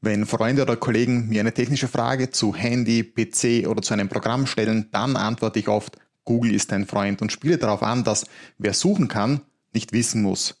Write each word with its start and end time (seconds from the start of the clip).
Wenn 0.00 0.26
Freunde 0.26 0.62
oder 0.62 0.76
Kollegen 0.76 1.28
mir 1.28 1.40
eine 1.40 1.52
technische 1.52 1.88
Frage 1.88 2.30
zu 2.30 2.54
Handy, 2.54 3.02
PC 3.02 3.66
oder 3.66 3.82
zu 3.82 3.94
einem 3.94 4.08
Programm 4.08 4.46
stellen, 4.46 4.88
dann 4.92 5.16
antworte 5.16 5.58
ich 5.58 5.66
oft, 5.66 5.98
Google 6.24 6.54
ist 6.54 6.70
dein 6.70 6.86
Freund 6.86 7.20
und 7.20 7.32
spiele 7.32 7.58
darauf 7.58 7.82
an, 7.82 8.04
dass 8.04 8.26
wer 8.58 8.74
suchen 8.74 9.08
kann, 9.08 9.40
nicht 9.72 9.92
wissen 9.92 10.22
muss. 10.22 10.56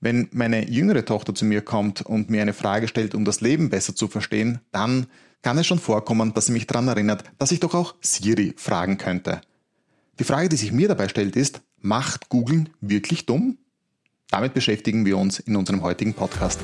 Wenn 0.00 0.28
meine 0.32 0.70
jüngere 0.70 1.04
Tochter 1.04 1.34
zu 1.34 1.44
mir 1.44 1.62
kommt 1.62 2.02
und 2.02 2.30
mir 2.30 2.42
eine 2.42 2.52
Frage 2.52 2.86
stellt, 2.86 3.14
um 3.14 3.24
das 3.24 3.40
Leben 3.40 3.70
besser 3.70 3.94
zu 3.94 4.06
verstehen, 4.06 4.60
dann 4.70 5.06
kann 5.42 5.58
es 5.58 5.66
schon 5.66 5.78
vorkommen, 5.78 6.32
dass 6.32 6.46
sie 6.46 6.52
mich 6.52 6.66
daran 6.66 6.86
erinnert, 6.86 7.24
dass 7.38 7.50
ich 7.50 7.60
doch 7.60 7.74
auch 7.74 7.96
Siri 8.00 8.54
fragen 8.56 8.98
könnte. 8.98 9.40
Die 10.18 10.24
Frage, 10.24 10.48
die 10.48 10.56
sich 10.56 10.70
mir 10.70 10.86
dabei 10.86 11.08
stellt, 11.08 11.34
ist, 11.34 11.60
macht 11.80 12.28
Google 12.28 12.66
wirklich 12.80 13.26
dumm? 13.26 13.58
Damit 14.30 14.54
beschäftigen 14.54 15.04
wir 15.04 15.18
uns 15.18 15.40
in 15.40 15.56
unserem 15.56 15.82
heutigen 15.82 16.14
Podcast. 16.14 16.60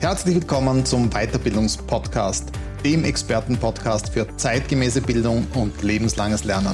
Herzlich 0.00 0.36
willkommen 0.36 0.86
zum 0.86 1.10
Weiterbildungspodcast, 1.10 2.50
dem 2.82 3.04
Expertenpodcast 3.04 4.08
für 4.08 4.26
zeitgemäße 4.38 5.02
Bildung 5.02 5.46
und 5.52 5.82
lebenslanges 5.82 6.44
Lernen. 6.44 6.72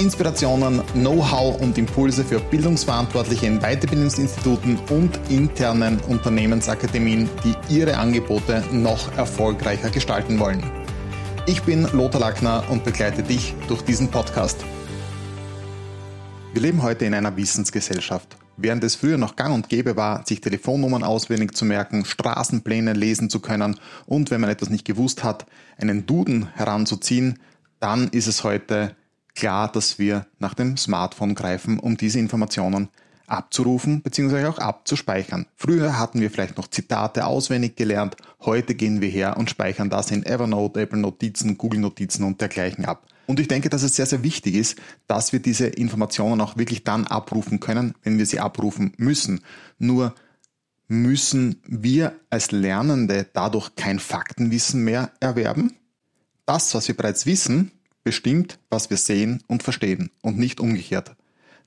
Inspirationen, 0.00 0.82
Know-how 0.94 1.60
und 1.60 1.78
Impulse 1.78 2.24
für 2.24 2.40
Bildungsverantwortliche 2.40 3.46
in 3.46 3.60
Weiterbildungsinstituten 3.60 4.80
und 4.90 5.16
internen 5.28 6.00
Unternehmensakademien, 6.08 7.30
die 7.44 7.54
ihre 7.72 7.96
Angebote 7.96 8.64
noch 8.72 9.16
erfolgreicher 9.16 9.90
gestalten 9.90 10.40
wollen. 10.40 10.68
Ich 11.46 11.62
bin 11.62 11.86
Lothar 11.92 12.20
Lackner 12.20 12.64
und 12.68 12.82
begleite 12.82 13.22
dich 13.22 13.54
durch 13.68 13.82
diesen 13.82 14.08
Podcast. 14.10 14.58
Wir 16.52 16.62
leben 16.62 16.82
heute 16.82 17.04
in 17.04 17.14
einer 17.14 17.36
Wissensgesellschaft. 17.36 18.36
Während 18.56 18.84
es 18.84 18.94
früher 18.94 19.18
noch 19.18 19.36
gang 19.36 19.54
und 19.54 19.68
gäbe 19.68 19.96
war, 19.96 20.24
sich 20.26 20.40
Telefonnummern 20.40 21.02
auswendig 21.02 21.56
zu 21.56 21.64
merken, 21.64 22.04
Straßenpläne 22.04 22.92
lesen 22.92 23.28
zu 23.28 23.40
können 23.40 23.76
und 24.06 24.30
wenn 24.30 24.40
man 24.40 24.50
etwas 24.50 24.70
nicht 24.70 24.84
gewusst 24.84 25.24
hat, 25.24 25.46
einen 25.76 26.06
Duden 26.06 26.48
heranzuziehen, 26.54 27.40
dann 27.80 28.08
ist 28.08 28.28
es 28.28 28.44
heute 28.44 28.94
klar, 29.34 29.70
dass 29.70 29.98
wir 29.98 30.26
nach 30.38 30.54
dem 30.54 30.76
Smartphone 30.76 31.34
greifen, 31.34 31.80
um 31.80 31.96
diese 31.96 32.20
Informationen 32.20 32.88
abzurufen 33.26 34.02
bzw. 34.02 34.46
auch 34.46 34.58
abzuspeichern. 34.58 35.46
Früher 35.56 35.98
hatten 35.98 36.20
wir 36.20 36.30
vielleicht 36.30 36.56
noch 36.56 36.68
Zitate 36.68 37.26
auswendig 37.26 37.74
gelernt, 37.74 38.16
heute 38.40 38.74
gehen 38.74 39.00
wir 39.00 39.08
her 39.08 39.36
und 39.36 39.50
speichern 39.50 39.90
das 39.90 40.10
in 40.10 40.24
Evernote, 40.24 40.80
Apple 40.80 41.00
Notizen, 41.00 41.58
Google 41.58 41.80
Notizen 41.80 42.24
und 42.24 42.40
dergleichen 42.40 42.84
ab. 42.84 43.06
Und 43.26 43.40
ich 43.40 43.48
denke, 43.48 43.70
dass 43.70 43.82
es 43.82 43.96
sehr, 43.96 44.06
sehr 44.06 44.22
wichtig 44.22 44.54
ist, 44.54 44.78
dass 45.06 45.32
wir 45.32 45.40
diese 45.40 45.66
Informationen 45.66 46.40
auch 46.40 46.56
wirklich 46.56 46.84
dann 46.84 47.06
abrufen 47.06 47.60
können, 47.60 47.94
wenn 48.02 48.18
wir 48.18 48.26
sie 48.26 48.40
abrufen 48.40 48.92
müssen. 48.96 49.40
Nur 49.78 50.14
müssen 50.88 51.60
wir 51.66 52.14
als 52.30 52.50
Lernende 52.50 53.26
dadurch 53.32 53.74
kein 53.76 53.98
Faktenwissen 53.98 54.84
mehr 54.84 55.12
erwerben? 55.20 55.74
Das, 56.46 56.74
was 56.74 56.88
wir 56.88 56.96
bereits 56.96 57.24
wissen, 57.24 57.70
bestimmt, 58.02 58.58
was 58.68 58.90
wir 58.90 58.98
sehen 58.98 59.42
und 59.46 59.62
verstehen 59.62 60.10
und 60.20 60.38
nicht 60.38 60.60
umgekehrt. 60.60 61.16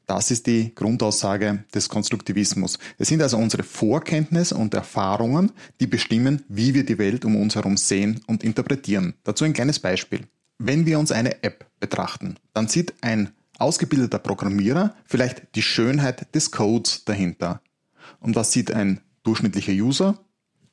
Das 0.06 0.32
ist 0.32 0.48
die 0.48 0.74
Grundaussage 0.74 1.66
des 1.74 1.90
Konstruktivismus. 1.90 2.80
Es 2.98 3.10
sind 3.10 3.22
also 3.22 3.38
unsere 3.38 3.64
Vorkenntnisse 3.64 4.56
und 4.56 4.74
Erfahrungen, 4.74 5.52
die 5.82 5.88
bestimmen, 5.88 6.44
wie 6.48 6.74
wir 6.74 6.86
die 6.86 6.98
Welt 6.98 7.26
um 7.26 7.36
uns 7.36 7.56
herum 7.56 7.76
sehen 7.76 8.22
und 8.26 8.42
interpretieren. 8.44 9.16
Dazu 9.26 9.44
ein 9.44 9.52
kleines 9.52 9.80
Beispiel. 9.80 10.22
Wenn 10.60 10.86
wir 10.86 11.00
uns 11.00 11.12
eine 11.12 11.44
App 11.44 11.66
betrachten, 11.80 12.38
dann 12.54 12.68
sieht 12.68 12.94
ein 13.02 13.32
ausgebildeter 13.60 14.20
Programmierer 14.20 14.96
vielleicht 15.06 15.56
die 15.56 15.62
Schönheit 15.62 16.34
des 16.36 16.52
Codes 16.52 17.06
dahinter. 17.06 17.62
Und 18.20 18.36
was 18.36 18.52
sieht 18.52 18.72
ein 18.72 19.02
durchschnittlicher 19.24 19.74
User? 19.74 20.20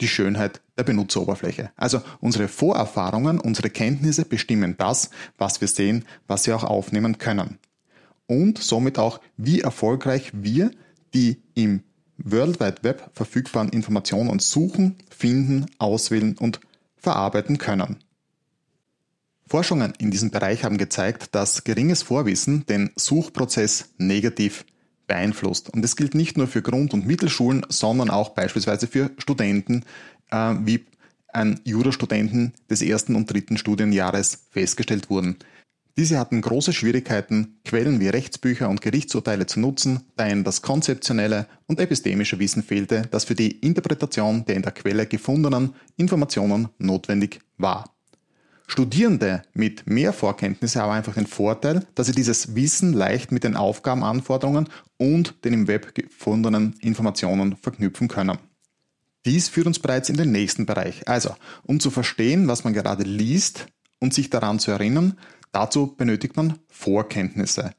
die 0.00 0.08
Schönheit 0.08 0.60
der 0.76 0.84
Benutzeroberfläche. 0.84 1.70
Also 1.76 2.02
unsere 2.20 2.48
Vorerfahrungen, 2.48 3.40
unsere 3.40 3.70
Kenntnisse 3.70 4.24
bestimmen 4.24 4.76
das, 4.76 5.10
was 5.38 5.60
wir 5.60 5.68
sehen, 5.68 6.04
was 6.26 6.46
wir 6.46 6.56
auch 6.56 6.64
aufnehmen 6.64 7.18
können. 7.18 7.58
Und 8.26 8.58
somit 8.58 8.98
auch, 8.98 9.20
wie 9.36 9.60
erfolgreich 9.60 10.30
wir 10.32 10.70
die 11.12 11.42
im 11.54 11.82
World 12.16 12.60
Wide 12.60 12.82
Web 12.82 13.10
verfügbaren 13.12 13.68
Informationen 13.68 14.38
suchen, 14.38 14.96
finden, 15.10 15.66
auswählen 15.78 16.36
und 16.38 16.60
verarbeiten 16.96 17.58
können. 17.58 18.03
Forschungen 19.46 19.92
in 19.98 20.10
diesem 20.10 20.30
Bereich 20.30 20.64
haben 20.64 20.78
gezeigt, 20.78 21.34
dass 21.34 21.64
geringes 21.64 22.02
Vorwissen 22.02 22.64
den 22.66 22.90
Suchprozess 22.96 23.90
negativ 23.98 24.64
beeinflusst. 25.06 25.70
Und 25.70 25.82
das 25.82 25.96
gilt 25.96 26.14
nicht 26.14 26.38
nur 26.38 26.46
für 26.46 26.62
Grund- 26.62 26.94
und 26.94 27.06
Mittelschulen, 27.06 27.66
sondern 27.68 28.10
auch 28.10 28.30
beispielsweise 28.30 28.86
für 28.86 29.10
Studenten, 29.18 29.84
äh, 30.30 30.54
wie 30.60 30.84
an 31.32 31.60
Jurastudenten 31.64 32.52
des 32.70 32.80
ersten 32.80 33.16
und 33.16 33.30
dritten 33.30 33.58
Studienjahres 33.58 34.46
festgestellt 34.50 35.10
wurden. 35.10 35.36
Diese 35.96 36.18
hatten 36.18 36.40
große 36.40 36.72
Schwierigkeiten, 36.72 37.60
Quellen 37.64 38.00
wie 38.00 38.08
Rechtsbücher 38.08 38.68
und 38.68 38.80
Gerichtsurteile 38.80 39.46
zu 39.46 39.60
nutzen, 39.60 40.00
da 40.16 40.26
ihnen 40.26 40.42
das 40.42 40.60
konzeptionelle 40.60 41.46
und 41.66 41.78
epistemische 41.78 42.40
Wissen 42.40 42.64
fehlte, 42.64 43.02
das 43.12 43.24
für 43.24 43.36
die 43.36 43.60
Interpretation 43.60 44.44
der 44.44 44.56
in 44.56 44.62
der 44.62 44.72
Quelle 44.72 45.06
gefundenen 45.06 45.74
Informationen 45.96 46.68
notwendig 46.78 47.40
war. 47.58 47.93
Studierende 48.66 49.42
mit 49.52 49.86
mehr 49.86 50.12
Vorkenntnisse 50.12 50.80
haben 50.80 50.92
einfach 50.92 51.14
den 51.14 51.26
Vorteil, 51.26 51.86
dass 51.94 52.06
sie 52.06 52.14
dieses 52.14 52.54
Wissen 52.54 52.92
leicht 52.92 53.30
mit 53.30 53.44
den 53.44 53.56
Aufgabenanforderungen 53.56 54.68
und 54.96 55.44
den 55.44 55.52
im 55.52 55.68
Web 55.68 55.94
gefundenen 55.94 56.74
Informationen 56.80 57.56
verknüpfen 57.56 58.08
können. 58.08 58.38
Dies 59.26 59.48
führt 59.48 59.66
uns 59.66 59.78
bereits 59.78 60.08
in 60.08 60.16
den 60.16 60.32
nächsten 60.32 60.66
Bereich. 60.66 61.06
Also, 61.08 61.34
um 61.62 61.80
zu 61.80 61.90
verstehen, 61.90 62.48
was 62.48 62.64
man 62.64 62.72
gerade 62.72 63.04
liest 63.04 63.66
und 64.00 64.12
sich 64.12 64.30
daran 64.30 64.58
zu 64.58 64.70
erinnern, 64.70 65.18
dazu 65.52 65.94
benötigt 65.94 66.36
man 66.36 66.58
Vorkenntnisse. 66.68 67.72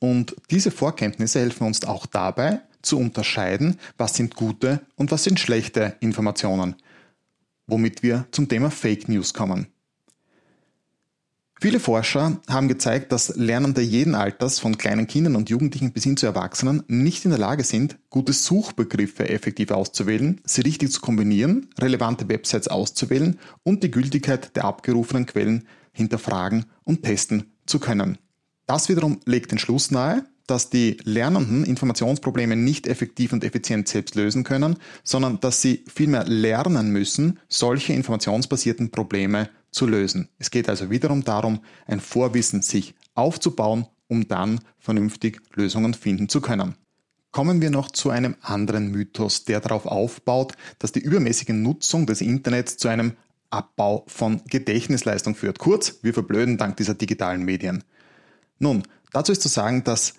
Und 0.00 0.36
diese 0.50 0.70
Vorkenntnisse 0.70 1.40
helfen 1.40 1.66
uns 1.66 1.84
auch 1.84 2.06
dabei 2.06 2.60
zu 2.82 2.98
unterscheiden, 2.98 3.78
was 3.98 4.14
sind 4.14 4.34
gute 4.34 4.80
und 4.96 5.10
was 5.10 5.24
sind 5.24 5.38
schlechte 5.38 5.96
Informationen, 6.00 6.76
womit 7.66 8.02
wir 8.02 8.26
zum 8.30 8.48
Thema 8.48 8.70
Fake 8.70 9.08
News 9.08 9.34
kommen. 9.34 9.66
Viele 11.62 11.78
Forscher 11.78 12.40
haben 12.48 12.68
gezeigt, 12.68 13.12
dass 13.12 13.36
Lernende 13.36 13.82
jeden 13.82 14.14
Alters, 14.14 14.58
von 14.58 14.78
kleinen 14.78 15.06
Kindern 15.06 15.36
und 15.36 15.50
Jugendlichen 15.50 15.92
bis 15.92 16.04
hin 16.04 16.16
zu 16.16 16.24
Erwachsenen, 16.24 16.84
nicht 16.88 17.26
in 17.26 17.32
der 17.32 17.38
Lage 17.38 17.64
sind, 17.64 17.98
gute 18.08 18.32
Suchbegriffe 18.32 19.28
effektiv 19.28 19.70
auszuwählen, 19.70 20.40
sie 20.46 20.62
richtig 20.62 20.90
zu 20.90 21.02
kombinieren, 21.02 21.68
relevante 21.78 22.30
Websites 22.30 22.66
auszuwählen 22.66 23.38
und 23.62 23.82
die 23.82 23.90
Gültigkeit 23.90 24.56
der 24.56 24.64
abgerufenen 24.64 25.26
Quellen 25.26 25.68
hinterfragen 25.92 26.64
und 26.84 27.02
testen 27.02 27.52
zu 27.66 27.78
können. 27.78 28.16
Das 28.66 28.88
wiederum 28.88 29.20
legt 29.26 29.50
den 29.50 29.58
Schluss 29.58 29.90
nahe, 29.90 30.24
dass 30.46 30.70
die 30.70 30.96
Lernenden 31.04 31.64
Informationsprobleme 31.64 32.56
nicht 32.56 32.86
effektiv 32.86 33.34
und 33.34 33.44
effizient 33.44 33.86
selbst 33.86 34.14
lösen 34.14 34.44
können, 34.44 34.76
sondern 35.04 35.40
dass 35.40 35.60
sie 35.60 35.84
vielmehr 35.92 36.24
lernen 36.24 36.90
müssen, 36.90 37.38
solche 37.50 37.92
informationsbasierten 37.92 38.90
Probleme 38.90 39.50
zu 39.70 39.86
lösen. 39.86 40.28
Es 40.38 40.50
geht 40.50 40.68
also 40.68 40.90
wiederum 40.90 41.24
darum, 41.24 41.60
ein 41.86 42.00
Vorwissen 42.00 42.62
sich 42.62 42.94
aufzubauen, 43.14 43.86
um 44.08 44.28
dann 44.28 44.60
vernünftig 44.78 45.40
Lösungen 45.54 45.94
finden 45.94 46.28
zu 46.28 46.40
können. 46.40 46.74
Kommen 47.32 47.60
wir 47.62 47.70
noch 47.70 47.90
zu 47.90 48.10
einem 48.10 48.34
anderen 48.40 48.90
Mythos, 48.90 49.44
der 49.44 49.60
darauf 49.60 49.86
aufbaut, 49.86 50.54
dass 50.80 50.90
die 50.90 51.00
übermäßige 51.00 51.50
Nutzung 51.50 52.06
des 52.06 52.20
Internets 52.20 52.76
zu 52.76 52.88
einem 52.88 53.12
Abbau 53.50 54.04
von 54.08 54.42
Gedächtnisleistung 54.46 55.34
führt. 55.34 55.58
Kurz, 55.58 55.98
wir 56.02 56.12
verblöden 56.12 56.56
dank 56.56 56.76
dieser 56.76 56.94
digitalen 56.94 57.44
Medien. 57.44 57.84
Nun, 58.58 58.82
dazu 59.12 59.32
ist 59.32 59.42
zu 59.42 59.48
sagen, 59.48 59.84
dass 59.84 60.14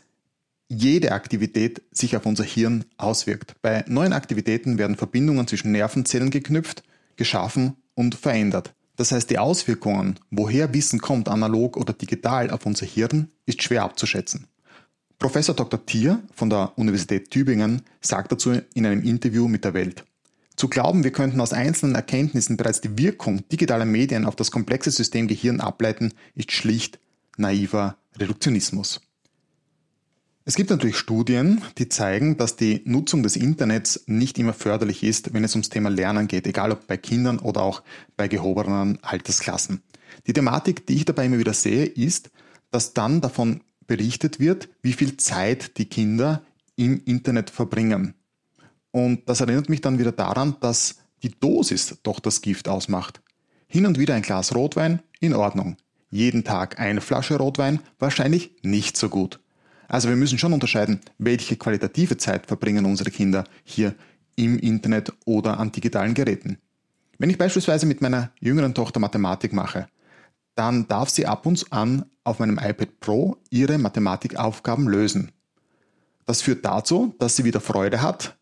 jede 0.69 1.11
Aktivität 1.11 1.81
sich 1.91 2.15
auf 2.15 2.25
unser 2.25 2.45
Hirn 2.45 2.85
auswirkt. 2.95 3.55
Bei 3.61 3.83
neuen 3.87 4.13
Aktivitäten 4.13 4.77
werden 4.77 4.95
Verbindungen 4.95 5.47
zwischen 5.47 5.73
Nervenzellen 5.73 6.29
geknüpft, 6.29 6.83
geschaffen 7.17 7.75
und 7.93 8.15
verändert. 8.15 8.73
Das 9.01 9.11
heißt, 9.11 9.31
die 9.31 9.39
Auswirkungen, 9.39 10.19
woher 10.29 10.75
Wissen 10.75 11.01
kommt, 11.01 11.27
analog 11.27 11.75
oder 11.75 11.91
digital, 11.91 12.51
auf 12.51 12.67
unser 12.67 12.85
Hirn, 12.85 13.31
ist 13.47 13.63
schwer 13.63 13.81
abzuschätzen. 13.81 14.45
Professor 15.17 15.55
Dr. 15.55 15.83
Thier 15.83 16.21
von 16.35 16.51
der 16.51 16.73
Universität 16.75 17.31
Tübingen 17.31 17.81
sagt 17.99 18.31
dazu 18.31 18.51
in 18.75 18.85
einem 18.85 19.01
Interview 19.01 19.47
mit 19.47 19.65
der 19.65 19.73
Welt. 19.73 20.05
Zu 20.55 20.67
glauben, 20.67 21.03
wir 21.03 21.11
könnten 21.11 21.41
aus 21.41 21.51
einzelnen 21.51 21.95
Erkenntnissen 21.95 22.57
bereits 22.57 22.81
die 22.81 22.95
Wirkung 22.95 23.41
digitaler 23.49 23.85
Medien 23.85 24.23
auf 24.23 24.35
das 24.35 24.51
komplexe 24.51 24.91
System 24.91 25.27
Gehirn 25.27 25.61
ableiten, 25.61 26.13
ist 26.35 26.51
schlicht 26.51 26.99
naiver 27.37 27.97
Reduktionismus. 28.19 29.01
Es 30.51 30.57
gibt 30.57 30.69
natürlich 30.69 30.97
Studien, 30.97 31.61
die 31.77 31.87
zeigen, 31.87 32.35
dass 32.35 32.57
die 32.57 32.81
Nutzung 32.83 33.23
des 33.23 33.37
Internets 33.37 34.03
nicht 34.07 34.37
immer 34.37 34.51
förderlich 34.51 35.01
ist, 35.01 35.33
wenn 35.33 35.45
es 35.45 35.55
ums 35.55 35.69
Thema 35.69 35.89
Lernen 35.89 36.27
geht, 36.27 36.45
egal 36.45 36.73
ob 36.73 36.87
bei 36.87 36.97
Kindern 36.97 37.39
oder 37.39 37.61
auch 37.61 37.83
bei 38.17 38.27
gehobenen 38.27 39.01
Altersklassen. 39.01 39.81
Die 40.27 40.33
Thematik, 40.33 40.85
die 40.85 40.95
ich 40.95 41.05
dabei 41.05 41.27
immer 41.27 41.39
wieder 41.39 41.53
sehe, 41.53 41.85
ist, 41.85 42.31
dass 42.69 42.93
dann 42.93 43.21
davon 43.21 43.61
berichtet 43.87 44.41
wird, 44.41 44.67
wie 44.81 44.91
viel 44.91 45.15
Zeit 45.15 45.77
die 45.77 45.85
Kinder 45.85 46.43
im 46.75 47.01
Internet 47.05 47.49
verbringen. 47.49 48.13
Und 48.91 49.29
das 49.29 49.39
erinnert 49.39 49.69
mich 49.69 49.79
dann 49.79 49.99
wieder 49.99 50.11
daran, 50.11 50.57
dass 50.59 50.97
die 51.23 51.31
Dosis 51.31 51.97
doch 52.03 52.19
das 52.19 52.41
Gift 52.41 52.67
ausmacht. 52.67 53.21
Hin 53.67 53.85
und 53.85 53.97
wieder 53.97 54.15
ein 54.15 54.21
Glas 54.21 54.53
Rotwein, 54.53 55.01
in 55.21 55.33
Ordnung. 55.33 55.77
Jeden 56.09 56.43
Tag 56.43 56.77
eine 56.77 56.99
Flasche 56.99 57.37
Rotwein, 57.37 57.79
wahrscheinlich 57.99 58.51
nicht 58.63 58.97
so 58.97 59.07
gut. 59.07 59.39
Also 59.91 60.07
wir 60.07 60.15
müssen 60.15 60.37
schon 60.37 60.53
unterscheiden, 60.53 61.01
welche 61.17 61.57
qualitative 61.57 62.15
Zeit 62.15 62.47
verbringen 62.47 62.85
unsere 62.85 63.11
Kinder 63.11 63.43
hier 63.65 63.93
im 64.37 64.57
Internet 64.57 65.11
oder 65.25 65.59
an 65.59 65.73
digitalen 65.73 66.13
Geräten. 66.13 66.59
Wenn 67.17 67.29
ich 67.29 67.37
beispielsweise 67.37 67.85
mit 67.85 67.99
meiner 67.99 68.31
jüngeren 68.39 68.73
Tochter 68.73 69.01
Mathematik 69.01 69.51
mache, 69.51 69.87
dann 70.55 70.87
darf 70.87 71.09
sie 71.09 71.25
ab 71.25 71.45
und 71.45 71.73
an 71.73 72.05
auf 72.23 72.39
meinem 72.39 72.57
iPad 72.57 73.01
Pro 73.01 73.35
ihre 73.49 73.77
Mathematikaufgaben 73.77 74.87
lösen. 74.87 75.33
Das 76.25 76.41
führt 76.41 76.63
dazu, 76.63 77.13
dass 77.19 77.35
sie 77.35 77.43
wieder 77.43 77.59
Freude 77.59 78.01
hat, 78.01 78.37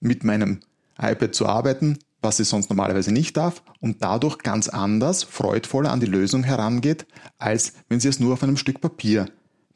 mit 0.00 0.24
meinem 0.24 0.60
iPad 0.98 1.34
zu 1.34 1.44
arbeiten, 1.44 1.98
was 2.22 2.38
sie 2.38 2.44
sonst 2.44 2.70
normalerweise 2.70 3.12
nicht 3.12 3.36
darf, 3.36 3.62
und 3.80 4.02
dadurch 4.02 4.38
ganz 4.38 4.68
anders, 4.68 5.22
freudvoller 5.22 5.92
an 5.92 6.00
die 6.00 6.06
Lösung 6.06 6.44
herangeht, 6.44 7.06
als 7.36 7.74
wenn 7.90 8.00
sie 8.00 8.08
es 8.08 8.20
nur 8.20 8.32
auf 8.32 8.42
einem 8.42 8.56
Stück 8.56 8.80
Papier 8.80 9.26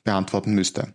beantworten 0.04 0.54
müsste. 0.54 0.94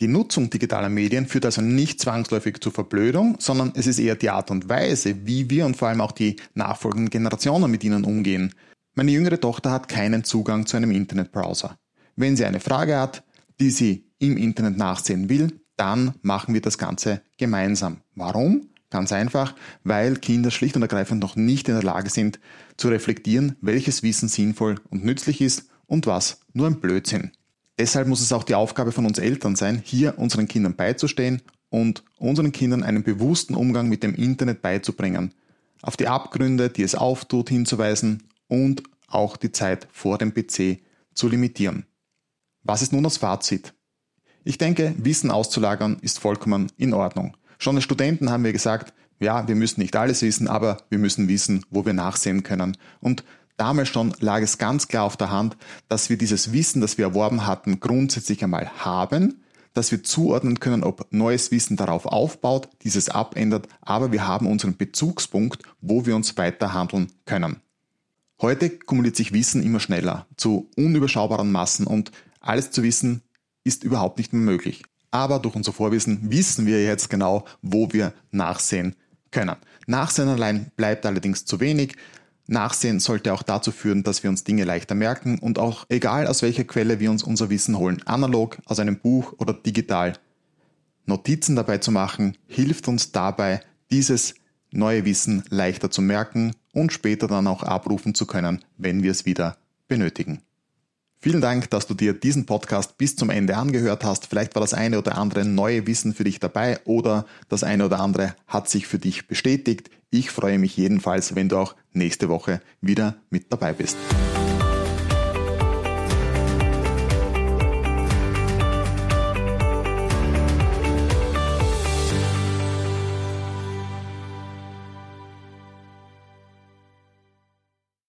Die 0.00 0.08
Nutzung 0.08 0.48
digitaler 0.48 0.88
Medien 0.88 1.26
führt 1.26 1.44
also 1.44 1.60
nicht 1.60 2.00
zwangsläufig 2.00 2.60
zur 2.60 2.72
Verblödung, 2.72 3.36
sondern 3.38 3.72
es 3.74 3.86
ist 3.86 3.98
eher 3.98 4.16
die 4.16 4.30
Art 4.30 4.50
und 4.50 4.66
Weise, 4.66 5.26
wie 5.26 5.50
wir 5.50 5.66
und 5.66 5.76
vor 5.76 5.88
allem 5.88 6.00
auch 6.00 6.12
die 6.12 6.36
nachfolgenden 6.54 7.10
Generationen 7.10 7.70
mit 7.70 7.84
ihnen 7.84 8.04
umgehen. 8.04 8.54
Meine 8.94 9.10
jüngere 9.10 9.38
Tochter 9.38 9.70
hat 9.70 9.88
keinen 9.88 10.24
Zugang 10.24 10.64
zu 10.64 10.78
einem 10.78 10.90
Internetbrowser. 10.90 11.76
Wenn 12.16 12.34
sie 12.34 12.46
eine 12.46 12.60
Frage 12.60 12.98
hat, 12.98 13.24
die 13.60 13.68
sie 13.68 14.06
im 14.18 14.38
Internet 14.38 14.78
nachsehen 14.78 15.28
will, 15.28 15.60
dann 15.76 16.14
machen 16.22 16.54
wir 16.54 16.62
das 16.62 16.78
Ganze 16.78 17.20
gemeinsam. 17.36 17.98
Warum? 18.14 18.70
Ganz 18.88 19.12
einfach, 19.12 19.54
weil 19.84 20.16
Kinder 20.16 20.50
schlicht 20.50 20.76
und 20.76 20.82
ergreifend 20.82 21.22
noch 21.22 21.36
nicht 21.36 21.68
in 21.68 21.74
der 21.74 21.84
Lage 21.84 22.08
sind 22.08 22.40
zu 22.78 22.88
reflektieren, 22.88 23.56
welches 23.60 24.02
Wissen 24.02 24.28
sinnvoll 24.28 24.76
und 24.88 25.04
nützlich 25.04 25.42
ist 25.42 25.68
und 25.86 26.06
was 26.06 26.40
nur 26.54 26.66
ein 26.66 26.80
Blödsinn. 26.80 27.32
Deshalb 27.80 28.08
muss 28.08 28.20
es 28.20 28.34
auch 28.34 28.44
die 28.44 28.54
Aufgabe 28.54 28.92
von 28.92 29.06
uns 29.06 29.18
Eltern 29.18 29.56
sein, 29.56 29.80
hier 29.82 30.18
unseren 30.18 30.46
Kindern 30.46 30.76
beizustehen 30.76 31.40
und 31.70 32.04
unseren 32.18 32.52
Kindern 32.52 32.82
einen 32.82 33.04
bewussten 33.04 33.54
Umgang 33.54 33.88
mit 33.88 34.02
dem 34.02 34.14
Internet 34.14 34.60
beizubringen, 34.60 35.32
auf 35.80 35.96
die 35.96 36.06
Abgründe, 36.06 36.68
die 36.68 36.82
es 36.82 36.94
auftut, 36.94 37.48
hinzuweisen 37.48 38.24
und 38.48 38.82
auch 39.06 39.38
die 39.38 39.50
Zeit 39.50 39.88
vor 39.92 40.18
dem 40.18 40.34
PC 40.34 40.82
zu 41.14 41.28
limitieren. 41.30 41.86
Was 42.64 42.82
ist 42.82 42.92
nun 42.92 43.02
das 43.02 43.16
Fazit? 43.16 43.72
Ich 44.44 44.58
denke, 44.58 44.94
Wissen 44.98 45.30
auszulagern 45.30 45.96
ist 46.02 46.18
vollkommen 46.18 46.70
in 46.76 46.92
Ordnung. 46.92 47.34
Schon 47.56 47.76
als 47.76 47.84
Studenten 47.84 48.28
haben 48.28 48.44
wir 48.44 48.52
gesagt, 48.52 48.92
ja, 49.20 49.48
wir 49.48 49.54
müssen 49.54 49.80
nicht 49.80 49.96
alles 49.96 50.20
wissen, 50.20 50.48
aber 50.48 50.82
wir 50.90 50.98
müssen 50.98 51.28
wissen, 51.28 51.64
wo 51.70 51.86
wir 51.86 51.94
nachsehen 51.94 52.42
können. 52.42 52.76
Und 53.00 53.24
Damals 53.60 53.90
schon 53.90 54.14
lag 54.20 54.40
es 54.40 54.56
ganz 54.56 54.88
klar 54.88 55.04
auf 55.04 55.18
der 55.18 55.30
Hand, 55.30 55.54
dass 55.86 56.08
wir 56.08 56.16
dieses 56.16 56.54
Wissen, 56.54 56.80
das 56.80 56.96
wir 56.96 57.04
erworben 57.04 57.46
hatten, 57.46 57.78
grundsätzlich 57.78 58.42
einmal 58.42 58.70
haben, 58.78 59.44
dass 59.74 59.90
wir 59.90 60.02
zuordnen 60.02 60.60
können, 60.60 60.82
ob 60.82 61.06
neues 61.10 61.50
Wissen 61.50 61.76
darauf 61.76 62.06
aufbaut, 62.06 62.70
dieses 62.84 63.10
abändert, 63.10 63.68
aber 63.82 64.12
wir 64.12 64.26
haben 64.26 64.46
unseren 64.46 64.78
Bezugspunkt, 64.78 65.62
wo 65.82 66.06
wir 66.06 66.16
uns 66.16 66.38
weiter 66.38 66.72
handeln 66.72 67.12
können. 67.26 67.60
Heute 68.40 68.70
kumuliert 68.70 69.16
sich 69.16 69.34
Wissen 69.34 69.62
immer 69.62 69.78
schneller 69.78 70.26
zu 70.38 70.70
unüberschaubaren 70.78 71.52
Massen 71.52 71.86
und 71.86 72.12
alles 72.40 72.70
zu 72.70 72.82
wissen 72.82 73.20
ist 73.62 73.84
überhaupt 73.84 74.16
nicht 74.16 74.32
mehr 74.32 74.40
möglich. 74.40 74.84
Aber 75.10 75.38
durch 75.38 75.54
unser 75.54 75.74
Vorwissen 75.74 76.30
wissen 76.30 76.64
wir 76.64 76.82
jetzt 76.82 77.10
genau, 77.10 77.44
wo 77.60 77.92
wir 77.92 78.14
nachsehen 78.30 78.96
können. 79.30 79.56
Nachsehen 79.86 80.28
allein 80.28 80.70
bleibt 80.76 81.04
allerdings 81.04 81.44
zu 81.44 81.60
wenig. 81.60 81.96
Nachsehen 82.50 82.98
sollte 82.98 83.32
auch 83.32 83.44
dazu 83.44 83.70
führen, 83.70 84.02
dass 84.02 84.24
wir 84.24 84.30
uns 84.30 84.42
Dinge 84.42 84.64
leichter 84.64 84.96
merken 84.96 85.38
und 85.38 85.60
auch 85.60 85.86
egal 85.88 86.26
aus 86.26 86.42
welcher 86.42 86.64
Quelle 86.64 86.98
wir 86.98 87.10
uns 87.10 87.22
unser 87.22 87.48
Wissen 87.48 87.78
holen, 87.78 88.02
analog, 88.06 88.58
aus 88.64 88.80
einem 88.80 88.98
Buch 88.98 89.34
oder 89.38 89.52
digital, 89.52 90.14
Notizen 91.06 91.54
dabei 91.54 91.78
zu 91.78 91.92
machen, 91.92 92.36
hilft 92.48 92.88
uns 92.88 93.12
dabei, 93.12 93.60
dieses 93.90 94.34
neue 94.72 95.04
Wissen 95.04 95.44
leichter 95.48 95.90
zu 95.90 96.02
merken 96.02 96.52
und 96.72 96.92
später 96.92 97.28
dann 97.28 97.46
auch 97.46 97.62
abrufen 97.62 98.14
zu 98.14 98.26
können, 98.26 98.64
wenn 98.76 99.02
wir 99.04 99.12
es 99.12 99.26
wieder 99.26 99.56
benötigen. 99.86 100.42
Vielen 101.22 101.42
Dank, 101.42 101.68
dass 101.68 101.86
du 101.86 101.92
dir 101.92 102.14
diesen 102.14 102.46
Podcast 102.46 102.96
bis 102.96 103.14
zum 103.14 103.28
Ende 103.28 103.54
angehört 103.54 104.04
hast. 104.04 104.26
Vielleicht 104.26 104.54
war 104.54 104.62
das 104.62 104.72
eine 104.72 104.96
oder 104.96 105.18
andere 105.18 105.44
neue 105.44 105.86
Wissen 105.86 106.14
für 106.14 106.24
dich 106.24 106.40
dabei 106.40 106.80
oder 106.86 107.26
das 107.50 107.62
eine 107.62 107.84
oder 107.84 108.00
andere 108.00 108.34
hat 108.46 108.70
sich 108.70 108.86
für 108.86 108.98
dich 108.98 109.28
bestätigt. 109.28 109.90
Ich 110.08 110.30
freue 110.30 110.58
mich 110.58 110.78
jedenfalls, 110.78 111.34
wenn 111.34 111.50
du 111.50 111.58
auch 111.58 111.74
nächste 111.92 112.30
Woche 112.30 112.62
wieder 112.80 113.16
mit 113.28 113.52
dabei 113.52 113.74
bist. 113.74 113.98